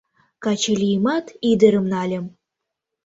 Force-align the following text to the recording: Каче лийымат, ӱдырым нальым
Каче 0.43 0.73
лийымат, 0.81 1.25
ӱдырым 1.49 1.85
нальым 1.93 2.25